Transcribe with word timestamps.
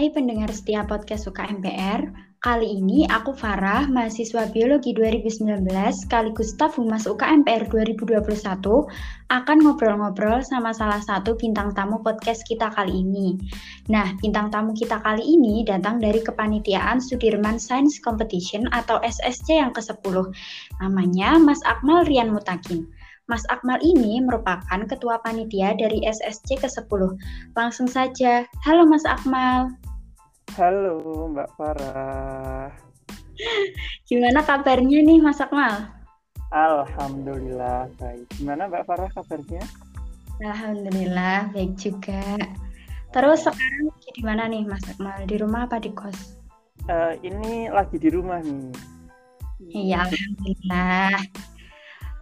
Hai 0.00 0.08
pendengar 0.08 0.48
setia 0.48 0.80
podcast 0.88 1.28
UKMPR, 1.28 2.08
kali 2.40 2.80
ini 2.80 3.04
aku 3.04 3.36
Farah, 3.36 3.84
mahasiswa 3.84 4.48
Biologi 4.48 4.96
2019 4.96 5.60
sekaligus 5.92 6.56
staf 6.56 6.80
Humas 6.80 7.04
UKMPR 7.04 7.68
2021 7.68 8.24
akan 9.28 9.56
ngobrol-ngobrol 9.60 10.40
sama 10.40 10.72
salah 10.72 11.04
satu 11.04 11.36
bintang 11.36 11.76
tamu 11.76 12.00
podcast 12.00 12.48
kita 12.48 12.72
kali 12.72 13.04
ini. 13.04 13.36
Nah, 13.92 14.16
bintang 14.24 14.48
tamu 14.48 14.72
kita 14.72 15.04
kali 15.04 15.20
ini 15.20 15.68
datang 15.68 16.00
dari 16.00 16.24
kepanitiaan 16.24 16.96
Sudirman 16.96 17.60
Science 17.60 18.00
Competition 18.00 18.72
atau 18.72 19.04
SSC 19.04 19.60
yang 19.60 19.76
ke-10. 19.76 20.32
Namanya 20.80 21.36
Mas 21.36 21.60
Akmal 21.68 22.08
Rian 22.08 22.32
Mutakin. 22.32 22.88
Mas 23.28 23.44
Akmal 23.52 23.76
ini 23.84 24.16
merupakan 24.24 24.80
ketua 24.88 25.20
panitia 25.20 25.76
dari 25.76 26.00
SSC 26.08 26.56
ke-10. 26.56 27.20
Langsung 27.52 27.84
saja, 27.84 28.48
halo 28.64 28.88
Mas 28.88 29.04
Akmal. 29.04 29.76
Halo 30.58 31.30
Mbak 31.30 31.50
Farah. 31.54 32.74
Gimana 34.02 34.42
kabarnya 34.42 34.98
nih 35.06 35.22
Mas 35.22 35.38
Akmal? 35.38 35.86
Alhamdulillah 36.50 37.86
baik. 37.94 38.26
Gimana 38.34 38.66
Mbak 38.66 38.82
Farah 38.82 39.10
kabarnya? 39.14 39.62
Alhamdulillah 40.42 41.54
baik 41.54 41.78
juga. 41.78 42.34
Terus 43.14 43.46
sekarang 43.46 43.94
di 43.94 44.22
mana 44.26 44.50
nih 44.50 44.66
Mas 44.66 44.82
Akmal? 44.90 45.22
Di 45.30 45.38
rumah 45.38 45.70
apa 45.70 45.78
di 45.78 45.94
kos? 45.94 46.34
Uh, 46.90 47.14
ini 47.22 47.70
lagi 47.70 48.02
di 48.02 48.10
rumah 48.10 48.42
nih. 48.42 48.74
Iya, 49.70 50.02
Alhamdulillah. 50.02 51.14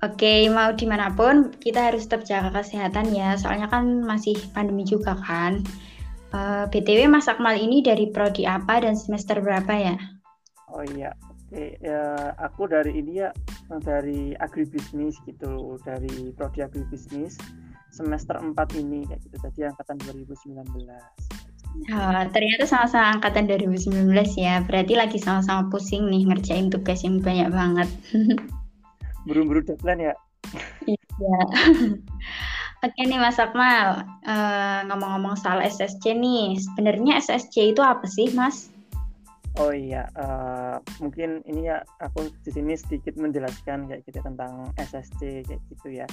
Oke, 0.04 0.46
mau 0.52 0.70
di 0.76 0.84
mana 0.84 1.10
pun 1.16 1.50
kita 1.56 1.90
harus 1.90 2.04
tetap 2.04 2.28
jaga 2.28 2.60
kesehatan 2.60 3.08
ya, 3.10 3.40
soalnya 3.40 3.72
kan 3.72 4.04
masih 4.04 4.36
pandemi 4.52 4.84
juga 4.84 5.16
kan. 5.16 5.64
Uh, 6.28 6.64
eh, 6.64 6.64
BTW 6.68 7.08
Mas 7.08 7.28
Akmal 7.30 7.56
ini 7.56 7.80
dari 7.80 8.12
prodi 8.12 8.44
apa 8.44 8.84
dan 8.84 8.94
semester 8.94 9.40
berapa 9.40 9.72
ya? 9.72 9.96
Oh 10.68 10.84
iya, 10.84 11.16
oke 11.32 11.80
ya, 11.80 12.32
aku 12.36 12.68
dari 12.68 13.00
ini 13.00 13.24
ya 13.24 13.32
dari 13.80 14.36
agribisnis 14.36 15.16
gitu, 15.24 15.80
dari 15.82 16.32
prodi 16.36 16.60
agribisnis 16.60 17.40
semester 17.88 18.36
4 18.36 18.52
ini 18.76 19.08
kayak 19.08 19.20
gitu 19.24 19.36
tadi 19.40 19.60
angkatan 19.64 19.96
2019. 20.04 20.60
Oh, 21.92 22.22
ternyata 22.32 22.64
sama-sama 22.64 23.16
angkatan 23.16 23.48
2019 23.48 24.12
ya. 24.36 24.60
Berarti 24.64 24.92
lagi 24.96 25.16
sama-sama 25.20 25.68
pusing 25.72 26.08
nih 26.08 26.28
ngerjain 26.28 26.68
tugas 26.68 27.04
yang 27.04 27.20
banyak 27.20 27.48
banget. 27.48 27.88
buru-buru 29.28 29.60
deadline 29.60 30.12
ya 30.12 30.14
iya 30.88 31.40
Oke 32.78 33.10
nih 33.10 33.18
Mas 33.18 33.42
Akmal, 33.42 34.06
uh, 34.22 34.80
ngomong-ngomong 34.86 35.34
soal 35.34 35.58
SSC 35.66 36.14
nih, 36.14 36.54
sebenarnya 36.62 37.18
SSC 37.18 37.74
itu 37.74 37.82
apa 37.82 38.06
sih 38.06 38.30
Mas? 38.38 38.70
Oh 39.58 39.74
iya, 39.74 40.06
uh, 40.14 40.78
mungkin 41.02 41.42
ini 41.50 41.66
ya 41.66 41.82
aku 41.98 42.30
di 42.46 42.54
sini 42.54 42.78
sedikit 42.78 43.18
menjelaskan 43.18 43.90
kayak 43.90 44.06
gitu 44.06 44.22
tentang 44.22 44.70
SSC 44.78 45.42
kayak 45.42 45.62
gitu 45.74 45.90
ya. 45.90 46.06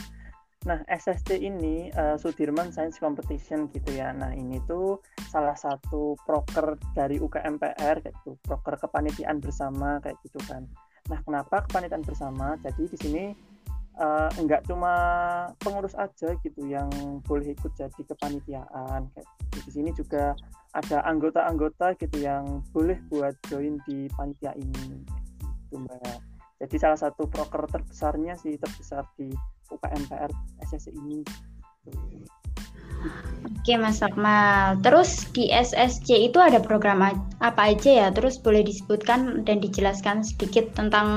Nah 0.65 0.81
SSC 0.89 1.37
ini 1.37 1.93
uh, 1.93 2.17
Sudirman 2.17 2.73
Science 2.73 2.97
Competition 2.97 3.69
gitu 3.69 3.93
ya. 3.93 4.09
Nah 4.09 4.33
ini 4.33 4.57
tuh 4.65 4.97
salah 5.29 5.53
satu 5.53 6.17
proker 6.25 6.81
dari 6.97 7.21
UKMPR 7.21 8.01
kayak 8.01 8.15
gitu, 8.25 8.33
proker 8.41 8.81
kepanitiaan 8.81 9.37
bersama 9.37 10.01
kayak 10.01 10.17
gitu 10.25 10.41
kan. 10.49 10.65
Nah, 11.05 11.21
kenapa 11.21 11.61
kepanitiaan 11.69 12.01
bersama? 12.01 12.57
Jadi 12.65 12.89
di 12.89 12.97
sini 12.97 13.23
uh, 13.99 14.59
cuma 14.67 14.93
pengurus 15.61 15.95
aja 15.95 16.35
gitu 16.43 16.61
yang 16.67 16.89
boleh 17.23 17.55
ikut 17.55 17.71
jadi 17.75 18.01
kepanitiaan. 18.07 19.07
Kayak 19.11 19.27
di 19.51 19.71
sini 19.71 19.89
juga 19.95 20.35
ada 20.75 21.03
anggota-anggota 21.07 21.95
gitu 21.99 22.19
yang 22.19 22.63
boleh 22.75 22.99
buat 23.07 23.35
join 23.47 23.79
di 23.87 24.11
panitia 24.15 24.51
ini. 24.55 25.03
Gitu, 25.67 25.75
Mbak. 25.79 26.35
Jadi 26.55 26.75
salah 26.79 26.99
satu 26.99 27.27
proker 27.27 27.67
terbesarnya 27.67 28.39
sih 28.39 28.55
terbesar 28.55 29.03
di 29.19 29.31
UKMPR 29.71 30.31
SSC 30.63 30.95
ini. 30.95 31.19
Oke 33.45 33.77
Mas 33.77 34.01
Akmal, 34.01 34.81
terus 34.81 35.29
di 35.33 35.49
SSC 35.49 36.29
itu 36.29 36.37
ada 36.41 36.57
program 36.57 37.05
apa 37.41 37.61
aja 37.69 37.91
ya? 38.05 38.07
Terus 38.09 38.41
boleh 38.41 38.65
disebutkan 38.65 39.45
dan 39.45 39.61
dijelaskan 39.61 40.25
sedikit 40.25 40.73
tentang 40.73 41.07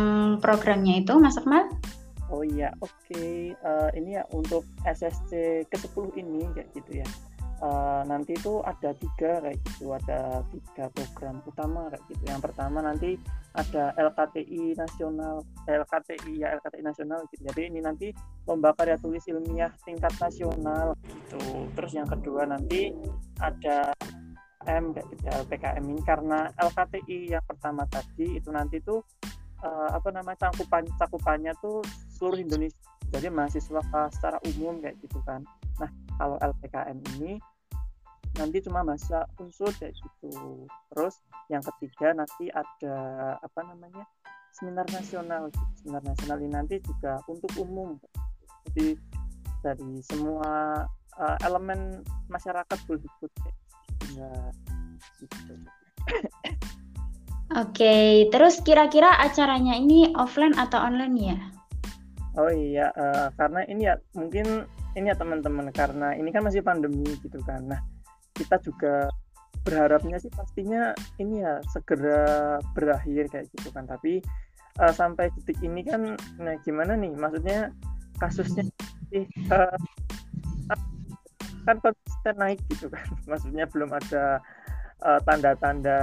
programnya 0.41 1.01
itu 1.01 1.17
Mas 1.17 1.41
Akmal? 1.41 1.69
Oh 2.39 2.47
iya, 2.47 2.71
oke. 2.79 2.95
Okay. 3.11 3.51
Uh, 3.67 3.91
eh, 3.91 3.99
ini 3.99 4.15
ya 4.15 4.23
untuk 4.31 4.63
SSC 4.87 5.67
ke-10 5.67 6.15
ini 6.23 6.47
kayak 6.55 6.71
gitu 6.71 7.03
ya. 7.03 7.09
Uh, 7.59 8.07
nanti 8.07 8.39
itu 8.39 8.63
ada 8.63 8.95
tiga 8.95 9.43
kayak 9.43 9.59
gitu. 9.67 9.91
Ada 9.91 10.47
tiga 10.55 10.87
program 10.95 11.43
utama 11.43 11.91
kayak 11.91 12.07
gitu. 12.15 12.23
Yang 12.31 12.41
pertama 12.47 12.79
nanti 12.79 13.19
ada 13.59 13.91
LKTI 13.99 14.79
nasional 14.79 15.43
eh, 15.67 15.83
LKTI 15.83 16.33
ya 16.39 16.55
LKTI 16.63 16.83
nasional 16.87 17.27
gitu. 17.35 17.43
Jadi 17.51 17.75
ini 17.75 17.83
nanti 17.83 18.15
lomba 18.47 18.71
karya 18.79 18.95
tulis 19.03 19.27
ilmiah 19.27 19.75
tingkat 19.83 20.15
nasional 20.23 20.95
gitu. 21.11 21.43
Terus 21.75 21.91
yang 21.91 22.07
kedua 22.07 22.47
nanti 22.47 22.95
ada 23.43 23.91
M 24.71 24.95
kayak 24.95 25.07
gitu 25.11 25.27
LPKM 25.27 25.85
ini. 25.91 26.03
Karena 26.07 26.47
LKTI 26.55 27.35
yang 27.35 27.43
pertama 27.43 27.83
tadi 27.91 28.39
itu 28.39 28.55
nanti 28.55 28.79
tuh 28.79 29.03
uh, 29.65 29.91
apa 29.95 30.09
namanya 30.15 30.49
cakupan 30.49 30.85
cakupannya 30.99 31.53
tuh 31.63 31.83
seluruh 32.19 32.39
Indonesia. 32.39 32.79
Jadi 33.09 33.33
mahasiswa 33.33 33.81
secara 34.13 34.39
umum 34.45 34.85
kayak 34.85 35.01
gitu 35.01 35.19
kan. 35.25 35.41
Nah 35.81 35.91
kalau 36.21 36.37
LPKM 36.43 36.99
ini 37.17 37.41
nanti 38.37 38.59
cuma 38.63 38.85
masa 38.85 39.25
unsur 39.41 39.73
kayak 39.81 39.97
gitu. 39.97 40.67
Terus 40.93 41.15
yang 41.49 41.65
ketiga 41.65 42.13
nanti 42.13 42.53
ada 42.53 42.97
apa 43.41 43.61
namanya 43.65 44.05
seminar 44.53 44.85
nasional. 44.93 45.49
Seminar 45.81 46.03
nasional 46.05 46.39
ini 46.43 46.53
nanti 46.53 46.77
juga 46.85 47.19
untuk 47.27 47.51
umum. 47.57 47.97
Jadi 48.69 48.95
dari 49.65 49.99
semua 50.05 50.85
uh, 51.19 51.37
elemen 51.43 52.05
masyarakat 52.31 52.79
boleh 52.87 53.03
ikut 53.03 53.33
kayak 53.43 53.57
gitu. 55.19 55.55
Oke, 57.57 58.29
terus 58.29 58.61
kira-kira 58.61 59.09
acaranya 59.25 59.73
ini 59.73 60.13
offline 60.13 60.53
atau 60.61 60.85
online 60.85 61.17
ya? 61.17 61.39
Oh 62.37 62.53
iya, 62.53 62.93
uh, 62.93 63.33
karena 63.41 63.65
ini 63.65 63.89
ya 63.89 63.97
mungkin 64.13 64.69
ini 64.93 65.09
ya 65.09 65.17
teman-teman 65.17 65.73
karena 65.73 66.13
ini 66.13 66.29
kan 66.29 66.45
masih 66.45 66.61
pandemi 66.61 67.09
gitu 67.25 67.41
kan. 67.49 67.65
Nah, 67.65 67.81
kita 68.37 68.61
juga 68.61 69.09
berharapnya 69.65 70.21
sih 70.21 70.29
pastinya 70.29 70.93
ini 71.17 71.41
ya 71.41 71.65
segera 71.73 72.61
berakhir 72.77 73.33
kayak 73.33 73.49
gitu 73.57 73.73
kan. 73.73 73.89
Tapi 73.89 74.21
uh, 74.85 74.93
sampai 74.93 75.33
detik 75.41 75.57
ini 75.65 75.81
kan, 75.89 76.21
nah 76.37 76.55
gimana 76.69 77.01
nih? 77.01 77.17
Maksudnya 77.17 77.73
kasusnya 78.21 78.69
sih 79.09 79.25
uh, 79.49 79.79
kan 81.65 81.77
konsisten 81.81 82.35
naik 82.37 82.61
gitu 82.77 82.93
kan. 82.93 83.09
Maksudnya 83.31 83.65
belum 83.73 83.89
ada 83.89 84.45
tanda-tanda 84.99 86.01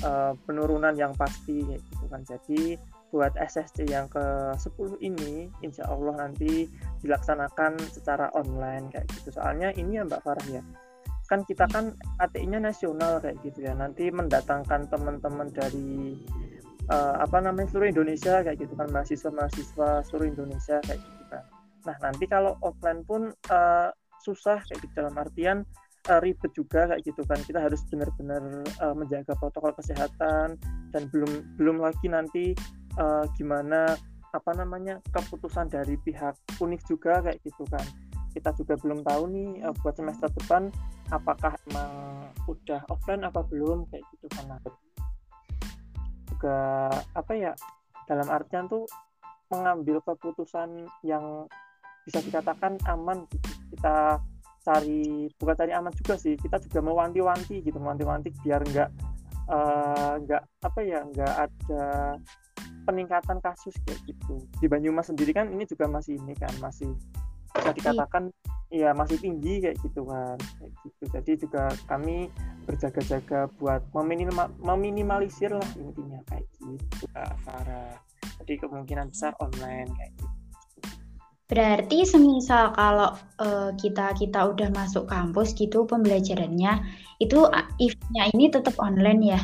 uh, 0.00 0.32
penurunan 0.48 0.96
yang 0.96 1.12
pasti 1.12 1.60
gitu 1.64 2.04
kan. 2.08 2.24
Jadi 2.24 2.80
buat 3.12 3.36
SSC 3.36 3.92
yang 3.92 4.08
ke-10 4.08 4.96
ini 5.04 5.52
insya 5.60 5.84
Allah 5.92 6.16
nanti 6.16 6.64
dilaksanakan 7.04 7.76
secara 7.92 8.32
online 8.32 8.88
kayak 8.88 9.04
gitu. 9.12 9.36
Soalnya 9.36 9.68
ini 9.76 10.00
ya 10.00 10.08
Mbak 10.08 10.24
Farah 10.24 10.46
ya, 10.48 10.64
kan 11.28 11.44
kita 11.44 11.68
kan 11.68 11.92
ATI-nya 12.24 12.64
nasional 12.64 13.20
kayak 13.20 13.36
gitu 13.44 13.68
ya. 13.68 13.76
Nanti 13.76 14.08
mendatangkan 14.08 14.88
teman-teman 14.88 15.52
dari 15.52 16.16
uh, 16.88 17.20
apa 17.20 17.36
namanya 17.44 17.68
seluruh 17.68 17.92
Indonesia 17.92 18.40
kayak 18.40 18.58
gitu 18.64 18.72
kan 18.80 18.88
mahasiswa-mahasiswa 18.88 20.08
seluruh 20.08 20.26
Indonesia 20.32 20.80
kayak 20.80 21.00
gitu 21.04 21.24
kan. 21.28 21.44
Nah, 21.84 21.96
nanti 22.00 22.24
kalau 22.24 22.56
offline 22.64 23.04
pun 23.04 23.28
uh, 23.52 23.92
susah 24.24 24.64
kayak 24.64 24.80
gitu 24.88 24.92
dalam 25.04 25.14
artian 25.20 25.68
uh, 26.10 26.20
ribet 26.22 26.50
juga 26.54 26.90
kayak 26.90 27.02
gitu 27.06 27.22
kan. 27.26 27.38
Kita 27.42 27.62
harus 27.62 27.84
benar-benar 27.86 28.42
uh, 28.82 28.94
menjaga 28.96 29.36
protokol 29.38 29.74
kesehatan 29.76 30.58
dan 30.90 31.02
belum 31.12 31.58
belum 31.60 31.76
lagi 31.82 32.06
nanti 32.10 32.44
uh, 32.98 33.28
gimana 33.38 33.94
apa 34.32 34.50
namanya 34.56 34.96
keputusan 35.12 35.68
dari 35.68 36.00
pihak 36.00 36.34
unik 36.58 36.82
juga 36.88 37.20
kayak 37.22 37.38
gitu 37.44 37.62
kan. 37.68 37.84
Kita 38.32 38.56
juga 38.56 38.80
belum 38.80 39.04
tahu 39.04 39.22
nih 39.28 39.50
uh, 39.68 39.74
buat 39.84 39.94
semester 39.94 40.32
depan 40.40 40.72
apakah 41.12 41.52
emang 41.68 41.92
udah 42.48 42.80
offline 42.88 43.22
apa 43.28 43.44
belum 43.44 43.84
kayak 43.92 44.04
gitu 44.16 44.26
kan. 44.32 44.48
Nah, 44.48 44.58
juga 46.32 46.88
apa 47.14 47.32
ya 47.36 47.52
dalam 48.08 48.26
artian 48.32 48.66
tuh 48.66 48.88
mengambil 49.52 50.00
keputusan 50.00 50.88
yang 51.04 51.46
bisa 52.02 52.18
dikatakan 52.24 52.80
aman 52.88 53.28
gitu. 53.30 53.48
kita 53.76 54.18
cari 54.62 55.28
bukan 55.36 55.54
cari 55.58 55.72
aman 55.74 55.92
juga 55.94 56.14
sih. 56.16 56.34
Kita 56.38 56.62
juga 56.62 56.80
mewanti-wanti 56.80 57.62
gitu 57.62 57.78
mewanti-wanti 57.78 58.30
biar 58.42 58.62
nggak 58.62 58.90
uh, 59.50 60.14
nggak 60.22 60.42
apa 60.62 60.80
ya 60.82 61.02
nggak 61.02 61.34
ada 61.50 61.84
peningkatan 62.86 63.38
kasus 63.42 63.74
kayak 63.86 64.00
gitu. 64.06 64.42
Di 64.58 64.66
Banyumas 64.66 65.10
sendiri 65.10 65.34
kan 65.34 65.50
ini 65.50 65.66
juga 65.66 65.86
masih 65.86 66.18
ini 66.18 66.34
kan 66.38 66.50
masih 66.58 66.94
bisa 67.52 67.70
dikatakan 67.76 68.32
ya 68.72 68.96
masih 68.96 69.20
tinggi 69.20 69.60
kayak 69.60 69.76
gitu 69.84 70.02
kan 70.08 70.38
kayak 70.38 70.72
gitu. 70.86 71.02
Jadi 71.12 71.32
juga 71.46 71.62
kami 71.86 72.32
berjaga-jaga 72.64 73.50
buat 73.58 73.82
meminimal 73.92 74.48
meminimalisir 74.62 75.50
lah 75.50 75.70
intinya 75.76 76.22
kayak 76.30 76.46
gitu 76.62 77.04
para 77.42 77.98
jadi 78.42 78.58
kemungkinan 78.66 79.10
besar 79.10 79.34
online 79.38 79.90
kayak 79.98 80.12
gitu 80.18 80.41
Berarti 81.50 82.08
semisal 82.08 82.72
kalau 82.72 83.12
uh, 83.42 83.70
kita 83.76 84.14
kita 84.16 84.40
udah 84.54 84.72
masuk 84.72 85.04
kampus 85.04 85.52
gitu 85.52 85.84
pembelajarannya 85.84 86.80
itu 87.20 87.44
eventnya 87.76 88.24
ini 88.32 88.48
tetap 88.48 88.72
online 88.80 89.20
ya? 89.20 89.40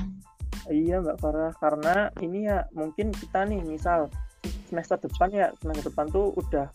Iya 0.73 1.05
Mbak 1.05 1.19
Farah. 1.21 1.53
Karena 1.59 2.09
ini 2.25 2.49
ya 2.49 2.65
mungkin 2.73 3.13
kita 3.13 3.45
nih 3.45 3.61
misal 3.61 4.09
semester 4.69 5.01
depan 5.01 5.29
ya 5.33 5.47
semester 5.61 5.93
depan 5.93 6.07
tuh 6.09 6.33
udah 6.39 6.67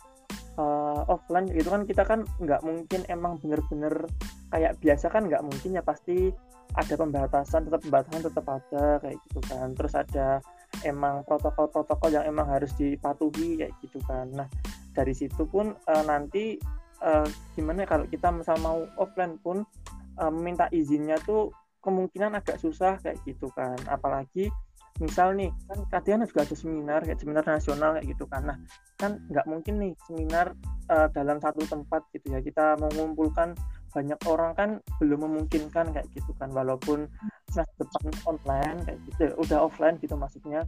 uh, 0.62 1.02
offline. 1.10 1.50
Gitu 1.50 1.70
kan 1.72 1.84
kita 1.90 2.04
kan 2.06 2.20
nggak 2.38 2.62
mungkin 2.62 3.02
emang 3.10 3.42
bener-bener 3.42 4.06
kayak 4.54 4.78
biasa 4.86 5.10
kan 5.10 5.26
nggak 5.26 5.42
mungkin 5.42 5.78
ya. 5.78 5.82
Pasti 5.82 6.30
ada 6.74 6.94
pembatasan 6.98 7.70
tetap 7.70 7.82
pembatasan 7.86 8.22
tetap 8.22 8.46
ada 8.46 9.02
kayak 9.02 9.18
gitu 9.30 9.40
kan. 9.50 9.74
Terus 9.74 9.94
ada 9.98 10.28
emang 10.86 11.26
protokol-protokol 11.26 12.10
yang 12.14 12.26
emang 12.30 12.50
harus 12.50 12.70
dipatuhi 12.78 13.62
kayak 13.62 13.74
gitu 13.82 13.98
kan. 14.06 14.30
Nah 14.34 14.50
dari 14.94 15.14
situ 15.14 15.44
pun 15.50 15.74
uh, 15.74 16.04
nanti 16.06 16.58
uh, 17.02 17.28
gimana 17.58 17.84
ya, 17.84 17.88
kalau 17.90 18.06
kita 18.08 18.30
misal 18.30 18.58
mau 18.62 18.86
offline 19.02 19.36
pun 19.42 19.66
uh, 20.22 20.32
minta 20.32 20.70
izinnya 20.70 21.18
tuh 21.26 21.52
kemungkinan 21.84 22.40
agak 22.40 22.62
susah 22.62 22.96
kayak 23.04 23.20
gitu 23.28 23.52
kan. 23.52 23.76
Apalagi 23.92 24.48
misal 25.02 25.34
nih 25.34 25.50
kan 25.66 25.80
kadang 25.90 26.22
juga 26.30 26.46
ada 26.46 26.56
seminar 26.56 27.02
kayak 27.02 27.20
seminar 27.20 27.44
nasional 27.44 27.98
kayak 27.98 28.08
gitu 28.14 28.26
kan. 28.30 28.46
Nah 28.46 28.58
kan 29.02 29.20
nggak 29.28 29.46
mungkin 29.50 29.82
nih 29.82 29.92
seminar 30.08 30.54
uh, 30.88 31.10
dalam 31.12 31.42
satu 31.44 31.66
tempat 31.68 32.06
gitu 32.16 32.32
ya. 32.32 32.40
Kita 32.40 32.80
mengumpulkan 32.80 33.58
banyak 33.94 34.18
orang 34.26 34.52
kan 34.58 34.70
belum 35.02 35.28
memungkinkan 35.28 35.92
kayak 35.92 36.08
gitu 36.16 36.32
kan. 36.40 36.54
Walaupun 36.56 37.10
semester 37.52 37.86
depan 37.86 38.14
online 38.26 38.78
kayak 38.88 39.00
gitu 39.12 39.24
udah 39.38 39.58
offline 39.70 39.98
gitu 40.02 40.18
maksudnya 40.18 40.66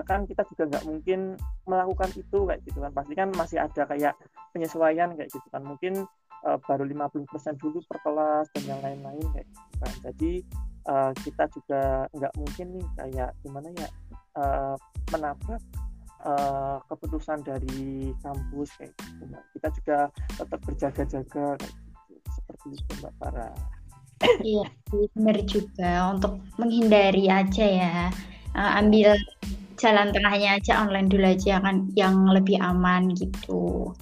kan 0.00 0.24
kita 0.24 0.48
juga 0.48 0.72
nggak 0.72 0.84
mungkin 0.88 1.36
melakukan 1.68 2.10
itu 2.16 2.38
kayak 2.48 2.60
gitu 2.64 2.78
kan. 2.80 2.92
Pasti 2.96 3.12
kan 3.12 3.28
masih 3.36 3.58
ada 3.60 3.82
kayak 3.84 4.14
penyesuaian 4.56 5.12
kayak 5.12 5.28
gitu 5.28 5.48
kan. 5.52 5.60
Mungkin 5.60 6.08
uh, 6.48 6.58
baru 6.64 6.88
50% 6.88 7.60
dulu 7.60 7.78
per 7.84 7.98
kelas 8.00 8.46
dan 8.56 8.64
yang 8.72 8.80
lain-lain 8.80 9.26
kayak 9.36 9.46
gitu 9.46 9.76
kan. 9.76 9.92
Jadi 10.08 10.32
uh, 10.88 11.12
kita 11.20 11.44
juga 11.52 11.82
nggak 12.16 12.32
mungkin 12.38 12.66
nih 12.78 12.86
kayak 12.98 13.30
gimana 13.44 13.68
ya 13.76 13.88
uh, 14.38 14.76
menabrak 15.12 15.62
uh, 16.26 16.78
keputusan 16.90 17.42
dari 17.46 18.10
kampus 18.22 18.70
kayak 18.78 18.92
gitu. 18.98 19.22
Mbak 19.28 19.44
kita 19.58 19.68
juga 19.80 19.98
tetap 20.38 20.60
berjaga-jaga 20.64 21.46
kayak 21.58 21.72
gitu. 21.74 22.28
Seperti 22.32 22.66
itu 22.72 22.92
mbak 23.02 23.14
para 23.20 23.48
iya 24.42 24.66
benar 25.14 25.38
juga. 25.46 25.92
Untuk 26.14 26.38
menghindari 26.58 27.26
aja 27.26 27.66
ya. 27.66 27.96
Uh, 28.52 28.78
ambil 28.78 29.16
jalan 29.78 30.12
tengahnya 30.12 30.58
aja 30.60 30.84
online 30.84 31.08
dulu 31.08 31.26
aja 31.26 31.60
kan 31.60 31.88
yang 31.96 32.28
lebih 32.28 32.60
aman 32.60 33.12
gitu. 33.16 33.92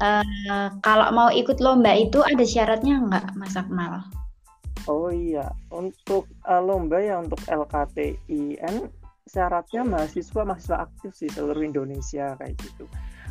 Uh, 0.00 0.68
kalau 0.84 1.08
mau 1.12 1.28
ikut 1.32 1.58
lomba 1.60 1.96
itu 1.96 2.20
ada 2.24 2.44
syaratnya 2.44 3.00
nggak, 3.00 3.26
Mas 3.36 3.56
Akmal? 3.56 4.04
Oh 4.90 5.14
iya, 5.14 5.46
untuk 5.70 6.26
uh, 6.48 6.58
lomba 6.58 6.98
ya 6.98 7.22
untuk 7.22 7.38
LKTIN 7.46 8.90
syaratnya 9.30 9.86
mahasiswa 9.86 10.42
mahasiswa 10.42 10.90
aktif 10.90 11.14
sih 11.14 11.30
seluruh 11.30 11.62
Indonesia 11.62 12.34
kayak 12.36 12.58
gitu. 12.58 12.84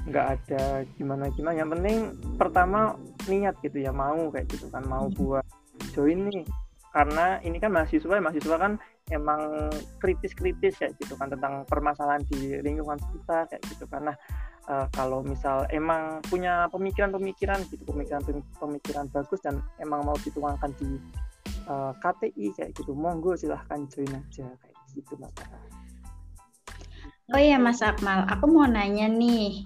Nggak 0.07 0.25
ada 0.39 0.87
gimana 0.95 1.27
gimana. 1.35 1.55
Yang 1.59 1.69
penting 1.77 1.97
pertama 2.39 2.95
niat 3.27 3.59
gitu 3.59 3.77
ya 3.83 3.91
mau 3.91 4.31
kayak 4.31 4.47
gitu 4.49 4.71
kan 4.71 4.87
mau 4.87 5.11
hmm. 5.11 5.17
buat 5.19 5.45
join 5.91 6.31
nih. 6.31 6.47
Karena 6.91 7.39
ini 7.43 7.57
kan 7.59 7.71
mahasiswa 7.71 8.11
ya 8.15 8.23
mahasiswa 8.23 8.55
kan 8.55 8.79
emang 9.11 9.69
kritis-kritis 9.99 10.79
kayak 10.79 10.95
gitu 10.97 11.13
kan 11.19 11.29
tentang 11.29 11.67
permasalahan 11.67 12.23
di 12.31 12.57
lingkungan 12.63 12.97
kita 12.97 13.45
kayak 13.51 13.63
gitu 13.69 13.85
karena 13.91 14.15
uh, 14.71 14.87
kalau 14.95 15.21
misal 15.21 15.67
emang 15.69 16.23
punya 16.27 16.67
pemikiran-pemikiran 16.71 17.59
gitu 17.69 17.83
pemikiran-pemikiran 17.87 19.05
bagus 19.11 19.39
dan 19.43 19.59
emang 19.83 20.07
mau 20.07 20.17
dituangkan 20.23 20.71
di 20.79 20.97
uh, 21.67 21.91
eh, 21.91 21.93
KTI 22.01 22.45
kayak 22.57 22.71
gitu 22.77 22.91
monggo 22.95 23.35
silahkan 23.37 23.85
join 23.91 24.09
aja 24.11 24.47
kayak 24.47 24.77
gitu 24.95 25.13
mbak 25.19 25.31
Oh 27.31 27.39
iya 27.39 27.55
Mas 27.55 27.79
Akmal, 27.79 28.27
aku 28.27 28.43
mau 28.43 28.67
nanya 28.67 29.07
nih, 29.07 29.63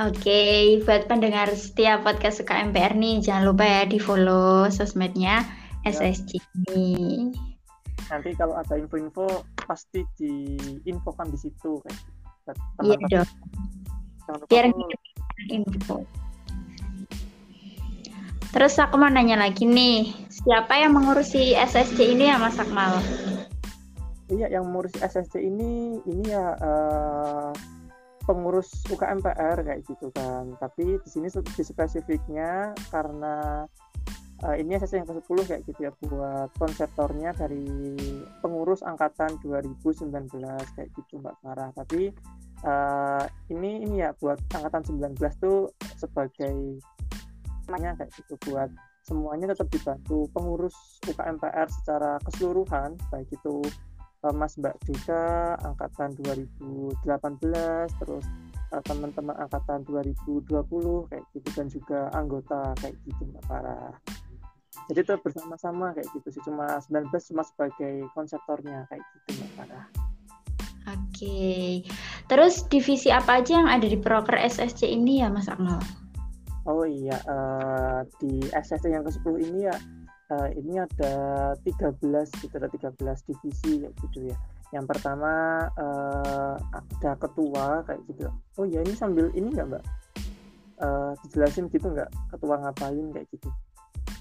Oke, 0.01 0.25
okay, 0.25 0.81
buat 0.89 1.05
pendengar 1.05 1.53
setiap 1.53 2.01
podcast 2.01 2.41
suka 2.41 2.57
MPR 2.65 2.97
nih, 2.97 3.21
jangan 3.21 3.53
lupa 3.53 3.69
ya 3.69 3.85
di 3.85 4.01
follow 4.01 4.65
sosmednya 4.73 5.45
ya. 5.85 5.93
SSC 5.93 6.41
ini. 6.73 7.29
Nanti 8.09 8.33
kalau 8.39 8.57
ada 8.57 8.79
info-info 8.79 9.45
pasti 9.69 10.01
diinfokan 10.17 11.29
di 11.29 11.37
situ 11.37 11.77
kayak. 11.85 12.01
Iya 12.81 12.97
dong. 13.11 13.29
Biar 14.49 14.73
info. 15.53 16.09
Terus 18.53 18.77
aku 18.77 19.01
mau 19.01 19.09
nanya 19.09 19.41
lagi 19.41 19.65
nih, 19.65 20.22
siapa 20.43 20.75
yang 20.75 20.93
mengurusi 20.99 21.55
SSC 21.55 22.19
ini 22.19 22.27
ya 22.27 22.37
Mas 22.39 22.59
Akmal? 22.59 22.99
Iya, 24.27 24.59
yang 24.59 24.67
mengurusi 24.67 24.99
SSC 24.99 25.39
ini 25.39 26.03
ini 26.03 26.25
ya 26.27 26.59
uh, 26.59 27.55
pengurus 28.27 28.83
UKMPR 28.91 29.63
kayak 29.63 29.87
gitu 29.87 30.11
kan. 30.11 30.59
Tapi 30.59 30.99
di 30.99 31.09
sini 31.09 31.31
di 31.31 31.63
spesifiknya 31.63 32.75
karena 32.91 33.67
uh, 34.43 34.57
ini 34.59 34.75
SSC 34.79 34.99
yang 34.99 35.09
ke-10 35.11 35.39
kayak 35.47 35.63
gitu 35.71 35.81
ya 35.87 35.93
buat 36.11 36.51
konseptornya 36.59 37.31
dari 37.39 37.95
pengurus 38.43 38.83
angkatan 38.83 39.39
2019 39.47 40.11
kayak 40.75 40.89
gitu 40.99 41.23
Mbak 41.23 41.37
Farah. 41.39 41.71
Tapi 41.77 42.11
uh, 42.67 43.25
ini 43.53 43.87
ini 43.87 44.03
ya 44.03 44.11
buat 44.19 44.43
angkatan 44.51 44.99
19 44.99 45.15
tuh 45.39 45.71
sebagai 45.95 46.83
namanya 47.71 47.95
kayak 48.03 48.11
gitu 48.19 48.35
buat 48.51 48.73
semuanya 49.03 49.51
tetap 49.51 49.67
dibantu 49.71 50.31
pengurus 50.31 50.75
UKMPR 51.11 51.67
secara 51.71 52.23
keseluruhan 52.23 52.95
baik 53.11 53.27
itu 53.35 53.63
uh, 54.23 54.35
Mas 54.35 54.55
Mbak 54.55 54.79
juga 54.87 55.55
angkatan 55.67 56.15
2018 56.23 57.03
terus 57.99 58.25
uh, 58.71 58.83
teman-teman 58.87 59.35
angkatan 59.37 59.83
2020 59.87 61.11
kayak 61.11 61.25
gitu 61.35 61.49
dan 61.55 61.67
juga 61.67 62.01
anggota 62.15 62.75
kayak 62.79 62.95
gitu 63.07 63.23
Mbak 63.35 63.45
Farah. 63.47 63.93
Jadi 64.91 64.99
itu 65.05 65.15
bersama-sama 65.21 65.95
kayak 65.95 66.09
gitu 66.17 66.29
sih 66.33 66.43
cuma 66.47 66.67
19 66.81 67.11
cuma 67.11 67.43
sebagai 67.47 68.07
konseptornya 68.15 68.87
kayak 68.91 69.03
gitu 69.03 69.43
Mbak 69.43 69.53
Farah. 69.59 69.87
Oke, 70.83 71.87
terus 72.27 72.67
divisi 72.67 73.07
apa 73.15 73.39
aja 73.39 73.63
yang 73.63 73.71
ada 73.71 73.87
di 73.87 73.95
proker 73.95 74.35
SSC 74.35 74.91
ini 74.91 75.23
ya 75.23 75.31
Mas 75.31 75.47
Akmal? 75.47 75.79
Oh 76.63 76.87
iya, 76.87 77.19
uh, 77.27 78.07
di 78.23 78.39
SSC 78.55 78.95
yang 78.95 79.03
ke-10 79.03 79.35
ini 79.51 79.67
ya, 79.67 79.77
uh, 80.31 80.49
ini 80.55 80.79
ada 80.79 81.15
13 81.59 81.99
gitu, 82.39 82.55
ada 82.55 82.71
13 82.71 82.95
divisi 83.27 83.83
kayak 83.83 83.95
gitu 84.07 84.19
ya. 84.31 84.37
Yang 84.71 84.87
pertama 84.95 85.67
uh, 85.75 86.55
ada 86.71 87.19
ketua 87.19 87.83
kayak 87.83 88.01
gitu. 88.07 88.31
Oh 88.57 88.65
iya, 88.65 88.79
ini 88.87 88.95
sambil 88.95 89.35
ini 89.35 89.51
nggak 89.51 89.75
Mbak? 89.75 89.85
Uh, 90.83 91.15
dijelasin 91.27 91.67
gitu 91.71 91.91
nggak 91.91 92.11
ketua 92.31 92.55
ngapain 92.63 93.07
kayak 93.11 93.27
gitu? 93.35 93.51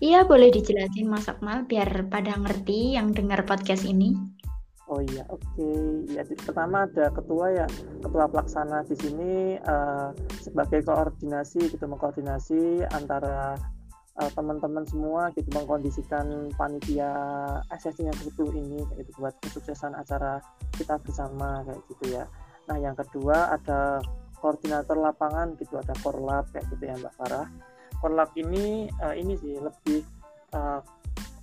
Iya, 0.01 0.25
boleh 0.25 0.49
dijelasin 0.49 1.05
Mas 1.05 1.29
Akmal 1.29 1.69
biar 1.69 2.09
pada 2.09 2.33
ngerti 2.41 2.97
yang 2.97 3.13
dengar 3.13 3.45
podcast 3.45 3.85
ini. 3.85 4.17
Oh 4.91 4.99
iya, 4.99 5.23
oke. 5.31 5.39
Okay. 5.55 6.19
Ya, 6.19 6.27
pertama 6.27 6.83
ada 6.83 7.07
ketua 7.15 7.47
ya, 7.55 7.67
ketua 8.03 8.27
pelaksana 8.27 8.83
di 8.83 8.95
sini 8.99 9.55
uh, 9.63 10.11
sebagai 10.43 10.83
koordinasi 10.83 11.71
gitu 11.71 11.87
mengkoordinasi 11.87 12.83
antara 12.91 13.55
uh, 14.19 14.31
teman-teman 14.35 14.83
semua 14.83 15.31
gitu 15.31 15.47
mengkondisikan 15.55 16.51
panitia 16.59 17.07
SSC 17.71 18.03
yang 18.03 18.17
ke-10 18.19 18.51
ini 18.51 18.83
kayak 18.83 19.07
gitu 19.07 19.11
buat 19.15 19.35
kesuksesan 19.39 19.95
acara 19.95 20.43
kita 20.75 20.99
bersama 20.99 21.63
kayak 21.63 21.81
gitu 21.95 22.05
ya. 22.11 22.27
Nah, 22.67 22.75
yang 22.75 22.99
kedua 22.99 23.47
ada 23.55 24.03
koordinator 24.43 24.99
lapangan 24.99 25.55
gitu, 25.55 25.79
ada 25.79 25.95
korlap 26.03 26.51
kayak 26.51 26.67
gitu 26.67 26.83
ya 26.83 26.99
Mbak 26.99 27.15
Farah. 27.15 27.47
Korlap 28.03 28.35
ini 28.35 28.91
uh, 28.99 29.15
ini 29.15 29.39
sih 29.39 29.55
lebih 29.55 30.03
uh, 30.51 30.83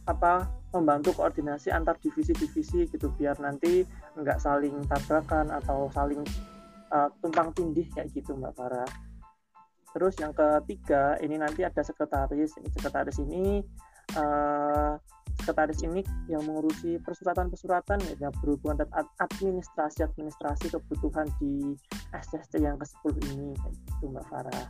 apa 0.08 0.48
membantu 0.72 1.12
koordinasi 1.16 1.68
antar 1.68 2.00
divisi-divisi 2.00 2.88
gitu 2.88 3.12
biar 3.16 3.36
nanti 3.40 3.84
nggak 4.16 4.40
saling 4.40 4.76
tabrakan 4.88 5.52
atau 5.52 5.88
saling 5.92 6.24
uh, 6.92 7.08
tumpang 7.20 7.52
tindih 7.52 7.88
kayak 7.92 8.12
gitu 8.16 8.36
Mbak 8.36 8.56
Farah. 8.56 8.90
Terus 9.92 10.14
yang 10.20 10.36
ketiga 10.36 11.16
ini 11.24 11.40
nanti 11.40 11.64
ada 11.64 11.80
sekretaris. 11.80 12.56
Sekretaris 12.76 13.16
ini 13.20 13.64
uh, 14.16 15.00
sekretaris 15.40 15.80
ini 15.84 16.04
yang 16.28 16.44
mengurusi 16.44 17.00
persuratan-persuratan 17.00 18.20
ya 18.20 18.28
berhubungan 18.44 18.84
dengan 18.84 19.04
administrasi 19.20 20.04
administrasi 20.04 20.68
kebutuhan 20.68 21.28
di 21.40 21.72
SSC 22.12 22.60
yang 22.60 22.76
ke-10 22.76 23.14
ini 23.32 23.56
kayak 23.56 23.74
gitu 23.76 24.04
Mbak 24.12 24.26
Farah. 24.28 24.66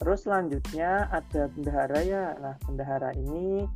Terus 0.00 0.24
selanjutnya 0.24 1.12
ada 1.12 1.42
bendahara 1.52 2.00
ya. 2.00 2.32
Nah, 2.40 2.56
bendahara 2.64 3.12
ini 3.18 3.68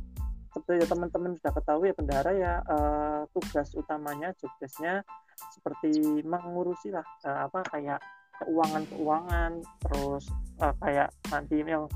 seperti 0.55 0.87
teman-teman 0.87 1.35
sudah 1.35 1.51
ketahui 1.51 1.91
ya 1.91 1.95
bendahara 1.99 2.31
ya 2.31 2.53
uh, 2.63 3.21
tugas 3.35 3.75
utamanya 3.75 4.31
jobdesknya 4.39 5.03
seperti 5.51 6.23
mengurusi 6.23 6.95
lah 6.95 7.03
uh, 7.27 7.51
apa 7.51 7.59
kayak 7.75 7.99
keuangan-keuangan 8.39 9.59
terus 9.83 10.31
uh, 10.63 10.71
kayak 10.79 11.11
nanti 11.27 11.59
yang 11.59 11.91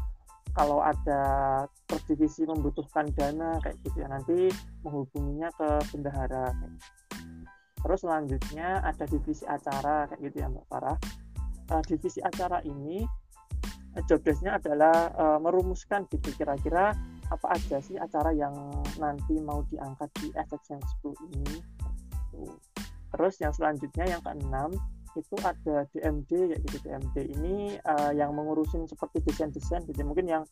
kalau 0.52 0.84
ada 0.84 1.24
per 1.88 2.04
divisi 2.04 2.44
membutuhkan 2.44 3.08
dana 3.16 3.64
kayak 3.64 3.80
gitu 3.88 4.04
ya 4.04 4.12
nanti 4.12 4.52
menghubunginya 4.84 5.48
ke 5.56 5.70
bendahara. 5.96 6.52
Gitu. 6.52 6.78
terus 7.80 8.04
selanjutnya 8.04 8.84
ada 8.84 9.08
divisi 9.08 9.48
acara 9.48 10.04
kayak 10.12 10.20
gitu 10.20 10.36
ya 10.44 10.52
Mbak 10.52 10.66
Farah 10.68 10.98
uh, 11.72 11.84
divisi 11.88 12.20
acara 12.20 12.60
ini 12.68 13.08
jobdesknya 14.04 14.60
adalah 14.60 15.16
uh, 15.16 15.40
merumuskan 15.40 16.06
gitu 16.12 16.28
kira-kira 16.36 16.92
apa 17.30 17.48
aja 17.54 17.78
sih 17.82 17.96
acara 17.96 18.34
yang 18.34 18.54
nanti 18.98 19.38
mau 19.42 19.62
diangkat 19.70 20.10
di 20.22 20.28
FX 20.34 20.62
yang 20.74 20.84
10 21.06 21.36
ini? 21.38 21.56
Terus 23.10 23.36
yang 23.42 23.54
selanjutnya 23.54 24.06
yang 24.06 24.22
keenam 24.22 24.70
itu 25.18 25.36
ada 25.42 25.90
DMD 25.90 26.32
ya 26.54 26.58
gitu 26.62 26.78
DMD 26.86 27.16
ini 27.34 27.56
uh, 27.82 28.14
yang 28.14 28.34
mengurusin 28.38 28.86
seperti 28.86 29.26
desain-desain 29.26 29.82
gitu. 29.90 30.06
Mungkin 30.06 30.30
yang 30.30 30.44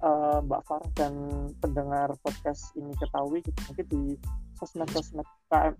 uh, 0.00 0.40
Mbak 0.40 0.62
Farah 0.64 0.90
dan 0.96 1.12
pendengar 1.60 2.08
podcast 2.24 2.72
ini 2.80 2.92
ketahui 2.96 3.44
gitu. 3.44 3.58
Mungkin 3.68 3.86
di 3.92 4.02
sosmed-sosmed 4.56 5.28
UKM, 5.52 5.74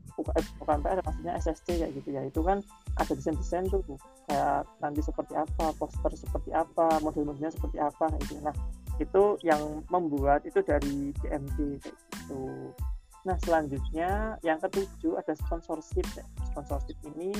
UKMPR 0.61 1.01
maksudnya 1.01 1.33
SSC 1.41 1.69
ya 1.81 1.89
gitu 1.89 2.09
ya. 2.13 2.23
Itu 2.29 2.45
kan 2.45 2.61
ada 3.01 3.13
desain-desain 3.17 3.73
tuh 3.73 3.81
kayak 4.29 4.69
nanti 4.85 5.01
seperti 5.01 5.33
apa 5.33 5.73
poster 5.81 6.13
seperti 6.13 6.53
apa 6.53 7.01
model-modelnya 7.01 7.53
seperti 7.53 7.81
apa 7.81 8.13
gitu. 8.21 8.37
Nah 8.45 8.53
itu 8.97 9.37
yang 9.45 9.85
membuat 9.93 10.45
itu 10.49 10.65
dari 10.65 11.12
DMD 11.21 11.81
kayak 11.85 11.97
gitu. 11.97 12.73
Nah 13.26 13.37
selanjutnya 13.43 14.41
yang 14.47 14.59
ketujuh 14.62 15.19
ada 15.21 15.35
sponsorship. 15.37 16.07
Sponsorship 16.53 16.97
ini 17.15 17.35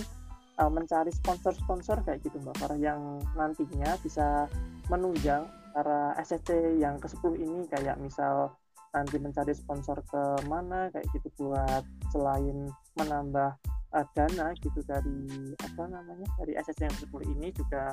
uh, 0.61 0.71
mencari 0.73 1.13
sponsor-sponsor 1.13 2.03
kayak 2.05 2.25
gitu 2.25 2.41
Mbak 2.41 2.57
Farah 2.61 2.81
yang 2.81 3.21
nantinya 3.37 3.97
bisa 4.01 4.49
menunjang 4.89 5.49
para 5.77 6.17
SSC 6.21 6.81
yang 6.81 6.97
ke-10 6.97 7.33
ini 7.37 7.69
kayak 7.69 8.01
misal 8.01 8.57
nanti 8.97 9.21
mencari 9.21 9.53
sponsor 9.53 10.01
ke 10.09 10.23
mana 10.49 10.89
kayak 10.89 11.05
gitu 11.13 11.29
buat 11.37 11.85
selain 12.09 12.73
menambah 12.97 13.53
uh, 13.93 14.07
dana 14.17 14.57
gitu 14.57 14.81
dari 14.89 15.53
apa 15.61 15.85
namanya 15.85 16.25
dari 16.41 16.57
SSC 16.57 16.89
yang 16.89 16.97
ke-10 16.97 17.23
ini 17.37 17.49
juga 17.53 17.93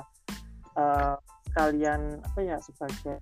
uh, 0.80 1.20
kalian 1.52 2.24
apa 2.24 2.40
ya 2.40 2.56
sebagai 2.64 3.20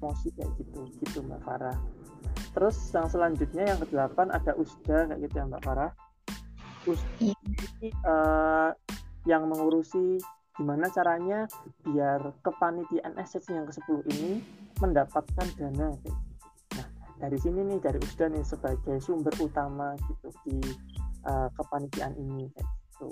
promosi 0.00 0.32
kayak 0.32 0.48
gitu 0.56 0.88
gitu 1.04 1.20
Mbak 1.20 1.44
Farah 1.44 1.76
terus 2.56 2.76
yang 2.90 3.06
selanjutnya 3.06 3.68
yang 3.68 3.78
kedelapan 3.78 4.32
ada 4.32 4.56
USDA 4.56 5.12
kayak 5.12 5.20
gitu 5.28 5.34
ya 5.36 5.44
Mbak 5.46 5.62
Farah 5.62 5.92
USDA 6.88 7.20
iya. 7.20 7.36
ini 7.36 7.88
uh, 8.08 8.72
yang 9.28 9.44
mengurusi 9.46 10.16
gimana 10.56 10.88
caranya 10.92 11.44
biar 11.84 12.20
kepanitiaan 12.44 13.16
SS 13.16 13.52
yang 13.52 13.64
ke-10 13.68 13.96
ini 14.12 14.32
mendapatkan 14.80 15.46
dana 15.56 15.92
gitu. 16.04 16.12
Nah, 16.76 16.86
dari 17.20 17.38
sini 17.40 17.64
nih 17.64 17.78
dari 17.80 17.96
USDA 18.00 18.32
nih 18.32 18.44
sebagai 18.44 18.96
sumber 19.00 19.32
utama 19.40 19.96
gitu 20.08 20.28
di 20.48 20.58
uh, 21.28 21.48
kepanitiaan 21.56 22.16
ini 22.16 22.48
kayak 22.52 22.68
gitu. 22.88 23.08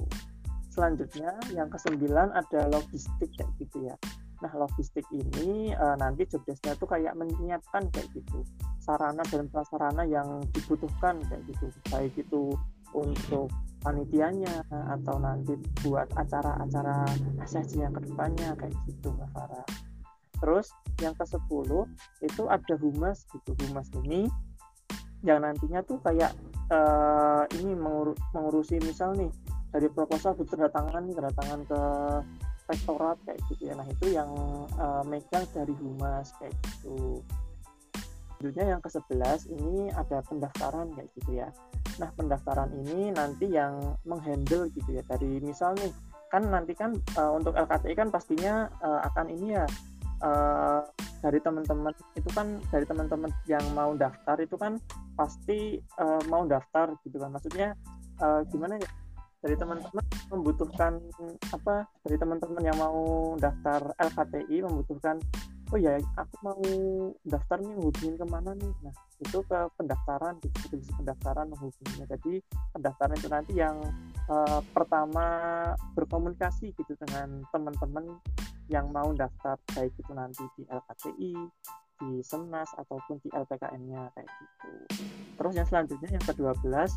Selanjutnya 0.73 1.33
yang 1.52 1.68
kesembilan 1.73 2.33
ada 2.37 2.68
logistik 2.68 3.33
kayak 3.37 3.50
gitu 3.61 3.88
ya. 3.88 3.97
Nah, 4.38 4.52
logistik 4.54 5.02
ini 5.11 5.75
uh, 5.75 5.99
nanti 5.99 6.23
jobdesknya 6.30 6.78
tuh 6.78 6.87
kayak 6.87 7.18
menyiapkan 7.18 7.90
kayak 7.90 8.07
gitu 8.14 8.47
sarana 8.78 9.21
dan 9.26 9.50
prasarana 9.50 10.07
yang 10.07 10.40
dibutuhkan 10.54 11.21
kayak 11.26 11.42
gitu, 11.50 11.66
baik 11.90 12.14
itu 12.16 12.54
untuk 12.97 13.52
panitianya 13.85 14.64
atau 14.73 15.21
nanti 15.21 15.54
buat 15.85 16.09
acara-acara 16.16 17.04
SSC 17.45 17.85
yang 17.85 17.92
ke 17.92 18.00
depannya 18.09 18.57
kayak 18.57 18.75
gitu 18.88 19.12
Mbak 19.12 19.30
Farah. 19.37 19.66
Terus 20.38 20.66
yang 21.02 21.14
ke-10 21.18 21.71
itu 22.25 22.42
ada 22.47 22.75
humas 22.78 23.26
gitu. 23.28 23.50
Humas 23.66 23.90
ini 24.07 24.30
yang 25.26 25.42
nantinya 25.42 25.83
tuh 25.83 25.99
kayak 26.00 26.30
uh, 26.71 27.45
ini 27.59 27.75
mengur 27.75 28.14
mengurusi 28.30 28.78
misal 28.78 29.18
nih 29.18 29.30
dari 29.75 29.90
proposal 29.90 30.33
butuh 30.38 30.57
kedatangan 30.57 31.02
nih 31.04 31.14
kedatangan 31.18 31.61
ke 31.66 31.80
rektorat 32.69 33.17
kayak 33.25 33.41
gitu 33.49 33.73
ya. 33.73 33.75
Nah 33.75 33.87
itu 33.89 34.07
yang 34.13 34.31
uh, 34.77 35.03
megang 35.09 35.45
dari 35.57 35.75
humas 35.81 36.37
kayak 36.37 36.55
gitu. 36.63 37.25
Selanjutnya 38.39 38.79
yang 38.79 38.81
ke 38.85 38.91
11 38.93 39.51
ini 39.59 39.91
ada 39.91 40.23
pendaftaran 40.23 40.95
kayak 40.95 41.11
gitu 41.19 41.43
ya. 41.43 41.49
Nah 41.99 42.13
pendaftaran 42.15 42.71
ini 42.71 43.11
nanti 43.11 43.51
yang 43.51 43.99
menghandle 44.07 44.71
gitu 44.71 44.95
ya. 44.95 45.03
Dari 45.09 45.43
misal 45.43 45.75
nih 45.81 45.91
kan 46.29 46.45
nanti 46.45 46.77
kan 46.77 46.93
uh, 47.17 47.33
untuk 47.35 47.57
LKTI 47.57 47.97
kan 47.97 48.09
pastinya 48.13 48.69
uh, 48.85 49.01
akan 49.11 49.33
ini 49.33 49.57
ya 49.57 49.65
uh, 50.23 50.85
dari 51.19 51.41
teman-teman 51.43 51.91
itu 52.15 52.31
kan 52.31 52.63
dari 52.71 52.85
teman-teman 52.87 53.33
yang 53.51 53.65
mau 53.75 53.97
daftar 53.97 54.39
itu 54.39 54.55
kan 54.55 54.79
pasti 55.19 55.83
uh, 55.99 56.23
mau 56.31 56.47
daftar 56.47 56.95
gitu 57.03 57.19
kan. 57.19 57.35
Maksudnya 57.35 57.75
uh, 58.23 58.47
gimana 58.47 58.79
ya 58.79 58.87
dari 59.38 59.54
teman-teman 59.54 60.04
membutuhkan 60.35 60.99
apa? 61.54 61.87
Dari 62.02 62.16
teman-teman 62.18 62.62
yang 62.62 62.78
mau 62.78 63.35
daftar 63.38 63.95
LKTI 63.99 64.66
membutuhkan 64.66 65.23
oh 65.68 65.76
ya 65.76 66.00
aku 66.16 66.35
mau 66.40 66.62
daftar 67.28 67.61
nih 67.61 67.76
hubungin 67.76 68.14
ke 68.16 68.26
mana 68.26 68.50
nih? 68.57 68.73
Nah 68.83 68.95
itu 69.21 69.38
ke 69.45 69.59
pendaftaran 69.76 70.40
gitu 70.42 70.59
divisi 70.75 70.92
pendaftaran 70.97 71.47
menghubunginya. 71.52 72.07
Jadi 72.09 72.40
pendaftaran 72.75 73.16
itu 73.21 73.28
nanti 73.28 73.52
yang 73.54 73.76
uh, 74.26 74.61
pertama 74.73 75.26
berkomunikasi 75.95 76.73
gitu 76.75 76.92
dengan 76.99 77.45
teman-teman 77.52 78.18
yang 78.68 78.88
mau 78.92 79.09
daftar 79.16 79.57
baik 79.73 79.92
itu 79.97 80.12
nanti 80.12 80.45
di 80.57 80.62
LKTI 80.68 81.33
di 81.99 82.23
Senas 82.23 82.71
ataupun 82.78 83.18
di 83.21 83.28
LPKN-nya 83.35 84.02
kayak 84.14 84.28
gitu. 84.28 84.71
Terus 85.35 85.52
yang 85.54 85.66
selanjutnya 85.66 86.09
yang 86.14 86.25
ke-12 86.25 86.90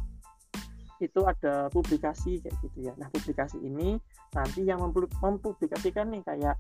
itu 1.02 1.22
ada 1.26 1.68
publikasi 1.74 2.38
kayak 2.40 2.56
gitu 2.62 2.90
ya. 2.90 2.94
Nah, 2.98 3.10
publikasi 3.10 3.58
ini 3.62 3.98
nanti 4.38 4.62
yang 4.64 4.80
mempublikasikan 4.86 6.14
nih 6.14 6.22
kayak 6.24 6.56